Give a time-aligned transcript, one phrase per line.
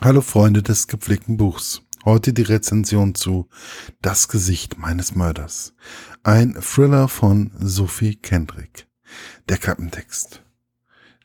[0.00, 1.82] Hallo Freunde des gepflegten Buchs.
[2.04, 3.48] Heute die Rezension zu
[4.00, 5.74] Das Gesicht meines Mörders.
[6.22, 8.86] Ein Thriller von Sophie Kendrick.
[9.48, 10.44] Der Klappentext.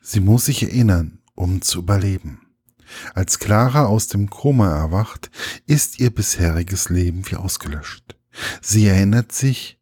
[0.02, 2.40] Sie muss sich erinnern, um zu überleben.
[3.14, 5.30] Als Clara aus dem Koma erwacht,
[5.66, 8.16] ist ihr bisheriges Leben wie ausgelöscht.
[8.60, 9.78] Sie erinnert sich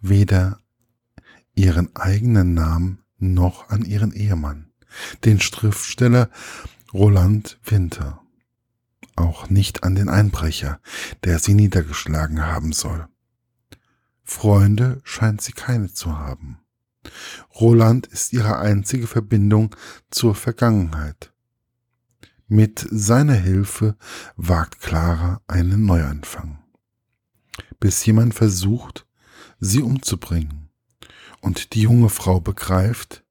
[0.00, 0.60] weder
[1.56, 4.70] ihren eigenen Namen noch an ihren Ehemann,
[5.24, 6.30] den Schriftsteller
[6.94, 8.22] Roland Winter
[9.18, 10.80] auch nicht an den Einbrecher,
[11.24, 13.08] der sie niedergeschlagen haben soll.
[14.24, 16.58] Freunde scheint sie keine zu haben.
[17.54, 19.74] Roland ist ihre einzige Verbindung
[20.10, 21.32] zur Vergangenheit.
[22.46, 23.96] Mit seiner Hilfe
[24.36, 26.58] wagt Clara einen Neuanfang.
[27.80, 29.06] Bis jemand versucht,
[29.60, 30.70] sie umzubringen
[31.40, 33.24] und die junge Frau begreift,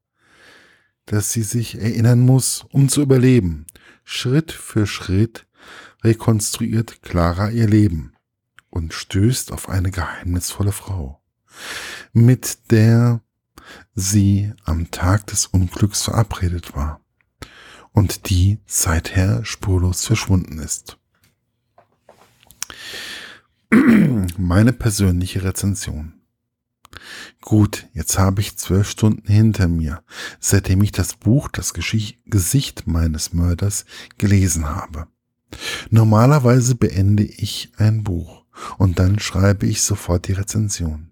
[1.05, 3.65] dass sie sich erinnern muss, um zu überleben,
[4.03, 5.46] Schritt für Schritt
[6.03, 8.13] rekonstruiert Clara ihr Leben
[8.69, 11.21] und stößt auf eine geheimnisvolle Frau,
[12.13, 13.21] mit der
[13.95, 17.01] sie am Tag des Unglücks verabredet war
[17.91, 20.99] und die seither spurlos verschwunden ist.
[24.37, 26.13] Meine persönliche Rezension.
[27.41, 30.03] Gut, jetzt habe ich zwölf Stunden hinter mir,
[30.39, 33.85] seitdem ich das Buch Das Gesicht meines Mörders
[34.17, 35.07] gelesen habe.
[35.89, 38.45] Normalerweise beende ich ein Buch
[38.77, 41.11] und dann schreibe ich sofort die Rezension,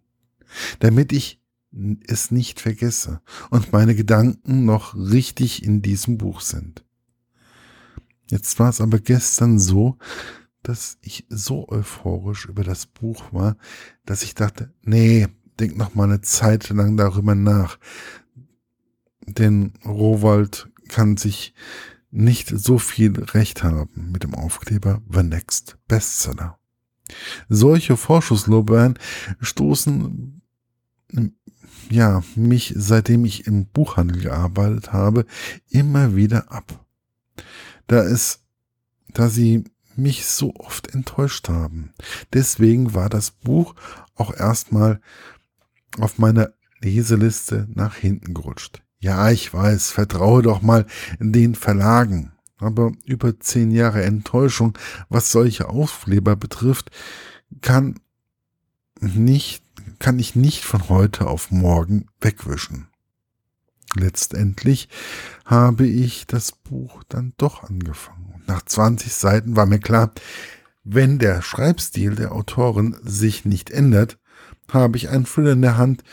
[0.80, 1.42] damit ich
[2.08, 6.84] es nicht vergesse und meine Gedanken noch richtig in diesem Buch sind.
[8.28, 9.98] Jetzt war es aber gestern so,
[10.64, 13.56] dass ich so euphorisch über das Buch war,
[14.06, 15.28] dass ich dachte, nee,
[15.60, 17.78] denk noch mal eine Zeit lang darüber nach.
[19.28, 21.54] Denn Rowold kann sich
[22.16, 26.58] nicht so viel Recht haben mit dem Aufkleber The Next Bestseller.
[27.50, 28.98] Solche Vorschusslorbeeren
[29.42, 30.42] stoßen
[31.90, 35.26] ja mich, seitdem ich im Buchhandel gearbeitet habe,
[35.70, 36.86] immer wieder ab.
[37.88, 38.40] Da es,
[39.10, 41.94] da sie mich so oft enttäuscht haben.
[42.34, 43.76] Deswegen war das Buch
[44.16, 45.00] auch erstmal
[46.00, 48.85] auf meiner Leseliste nach hinten gerutscht.
[49.06, 50.88] Ja, ich weiß, vertraue doch mal
[51.20, 52.32] den Verlagen.
[52.58, 54.76] Aber über zehn Jahre Enttäuschung,
[55.10, 56.90] was solche Aufkleber betrifft,
[57.62, 58.00] kann
[59.00, 59.64] nicht,
[60.00, 62.88] kann ich nicht von heute auf morgen wegwischen.
[63.96, 64.90] Letztendlich
[65.46, 68.42] habe ich das Buch dann doch angefangen.
[68.48, 70.14] nach 20 Seiten war mir klar,
[70.84, 74.18] wenn der Schreibstil der Autorin sich nicht ändert,
[74.72, 76.04] habe ich einen Füller in der Hand,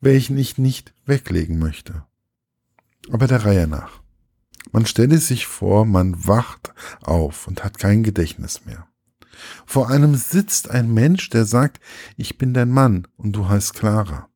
[0.00, 2.04] welchen ich nicht weglegen möchte.
[3.10, 4.00] Aber der Reihe nach.
[4.72, 8.86] Man stelle sich vor, man wacht auf und hat kein Gedächtnis mehr.
[9.64, 11.80] Vor einem sitzt ein Mensch, der sagt,
[12.16, 14.28] ich bin dein Mann und du heißt Clara.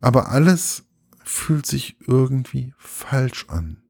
[0.00, 0.84] Aber alles
[1.24, 3.82] fühlt sich irgendwie falsch an.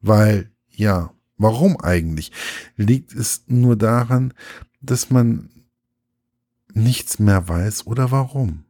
[0.00, 2.32] Weil, ja, warum eigentlich?
[2.76, 4.32] Liegt es nur daran,
[4.80, 5.50] dass man
[6.72, 8.64] nichts mehr weiß oder warum?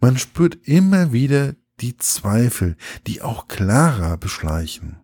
[0.00, 2.76] Man spürt immer wieder die Zweifel,
[3.06, 5.00] die auch Clara beschleichen,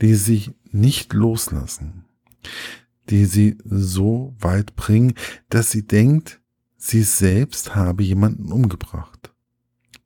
[0.00, 2.04] die sie nicht loslassen,
[3.10, 5.14] die sie so weit bringen,
[5.48, 6.40] dass sie denkt,
[6.76, 9.32] sie selbst habe jemanden umgebracht.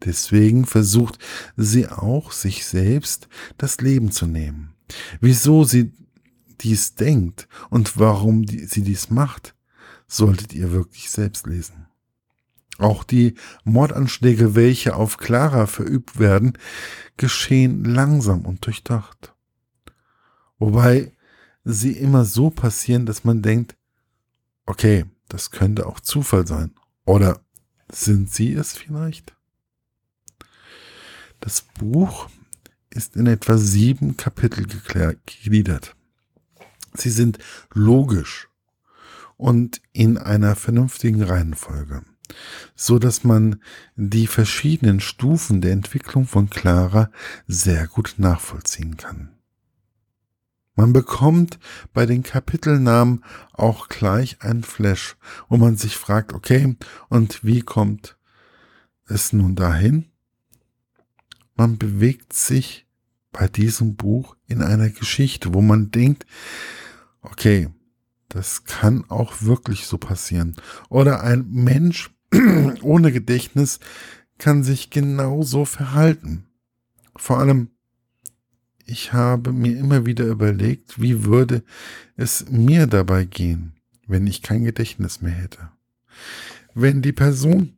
[0.04, 1.18] Deswegen versucht
[1.56, 3.28] sie auch, sich selbst
[3.58, 4.74] das Leben zu nehmen.
[5.20, 5.92] Wieso sie
[6.60, 9.54] dies denkt und warum sie dies macht,
[10.06, 11.86] solltet ihr wirklich selbst lesen.
[12.78, 16.58] Auch die Mordanschläge, welche auf Clara verübt werden,
[17.16, 19.34] geschehen langsam und durchdacht.
[20.58, 21.12] Wobei
[21.64, 23.76] sie immer so passieren, dass man denkt,
[24.66, 26.74] okay, das könnte auch Zufall sein.
[27.04, 27.40] Oder
[27.90, 29.34] sind sie es vielleicht?
[31.40, 32.28] Das Buch
[32.90, 35.94] ist in etwa sieben Kapitel gegliedert.
[36.94, 37.38] Sie sind
[37.72, 38.48] logisch
[39.36, 42.02] und in einer vernünftigen Reihenfolge
[42.74, 43.60] so dass man
[43.96, 47.10] die verschiedenen Stufen der Entwicklung von Clara
[47.46, 49.30] sehr gut nachvollziehen kann.
[50.76, 51.60] Man bekommt
[51.92, 55.16] bei den Kapitelnamen auch gleich ein Flash,
[55.48, 56.76] wo man sich fragt, okay,
[57.08, 58.16] und wie kommt
[59.06, 60.06] es nun dahin?
[61.54, 62.86] Man bewegt sich
[63.30, 66.26] bei diesem Buch in einer Geschichte, wo man denkt,
[67.20, 67.68] okay,
[68.34, 70.56] das kann auch wirklich so passieren.
[70.88, 72.10] Oder ein Mensch
[72.82, 73.80] ohne Gedächtnis
[74.38, 76.46] kann sich genauso verhalten.
[77.16, 77.68] Vor allem
[78.86, 81.62] ich habe mir immer wieder überlegt, wie würde
[82.16, 83.72] es mir dabei gehen,
[84.06, 85.70] wenn ich kein Gedächtnis mehr hätte.
[86.74, 87.76] Wenn die Person,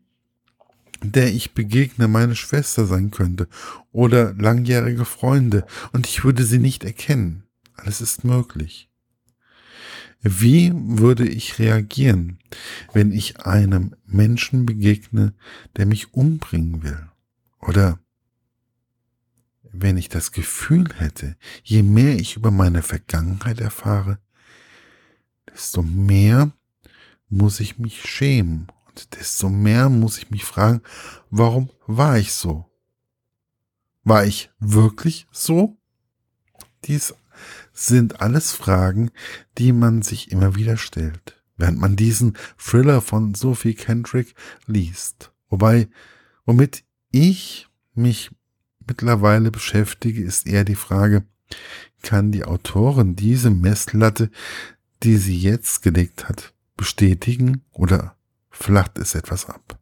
[1.03, 3.47] der ich begegne, meine Schwester sein könnte
[3.93, 7.45] oder langjährige Freunde und ich würde sie nicht erkennen.
[7.75, 8.91] Alles ist möglich.
[10.21, 12.39] Wie würde ich reagieren,
[12.93, 15.35] wenn ich einem Menschen begegne,
[15.77, 17.09] der mich umbringen will?
[17.61, 17.99] Oder
[19.63, 24.19] wenn ich das Gefühl hätte, je mehr ich über meine Vergangenheit erfahre,
[25.53, 26.53] desto mehr
[27.29, 30.81] muss ich mich schämen und desto mehr muss ich mich fragen,
[31.31, 32.71] warum war ich so?
[34.05, 35.77] War ich wirklich so?
[36.85, 37.15] Dies
[37.77, 39.11] sind alles Fragen,
[39.59, 44.35] die man sich immer wieder stellt, während man diesen Thriller von Sophie Kendrick
[44.67, 45.33] liest.
[45.49, 45.89] Wobei,
[46.45, 48.31] womit ich mich
[48.87, 51.25] mittlerweile beschäftige, ist eher die Frage,
[52.03, 54.31] kann die Autorin diese Messlatte,
[55.03, 58.17] die sie jetzt gelegt hat, bestätigen oder
[58.51, 59.79] flacht es etwas ab?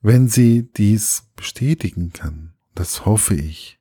[0.00, 3.78] Wenn sie dies bestätigen kann, das hoffe ich,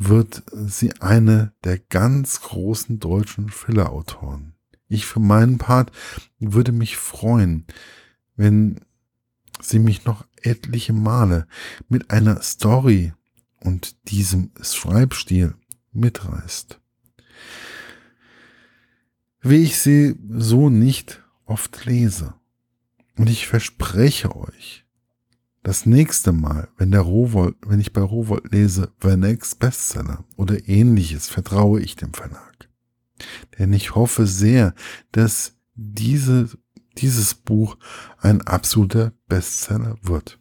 [0.00, 4.54] wird sie eine der ganz großen deutschen Thriller-Autoren.
[4.88, 5.92] Ich für meinen Part
[6.38, 7.66] würde mich freuen,
[8.34, 8.80] wenn
[9.60, 11.46] sie mich noch etliche Male
[11.90, 13.12] mit einer Story
[13.60, 15.54] und diesem Schreibstil
[15.92, 16.80] mitreißt.
[19.42, 22.34] Wie ich sie so nicht oft lese.
[23.18, 24.86] Und ich verspreche euch,
[25.62, 30.68] das nächste Mal, wenn der Rowold, wenn ich bei Rowold lese, The Next Bestseller oder
[30.68, 32.68] ähnliches, vertraue ich dem Verlag.
[33.58, 34.74] Denn ich hoffe sehr,
[35.12, 36.48] dass diese
[36.98, 37.76] dieses Buch
[38.18, 40.38] ein absoluter Bestseller wird.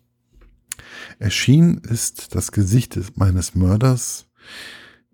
[1.19, 4.27] Erschienen ist das Gesicht meines Mörders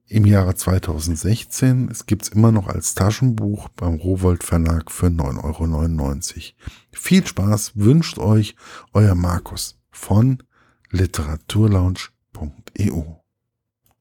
[0.08, 1.90] im Jahre 2016.
[1.90, 6.54] Es gibt's immer noch als Taschenbuch beim Rowold Verlag für 9,99 Euro.
[6.92, 8.56] Viel Spaß wünscht euch
[8.94, 10.44] euer Markus von
[10.92, 13.25] literaturlaunch.eu.